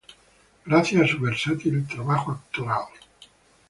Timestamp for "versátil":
1.19-1.85